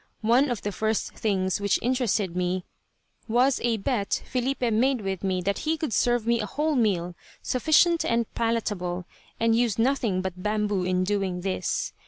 [0.23, 2.65] One of the first things which interested me
[3.27, 7.13] was a bet Filipe made with me that he could serve me a whole meal,
[7.43, 9.05] sufficient and palatable,
[9.39, 11.93] and use nothing but bamboo in doing this.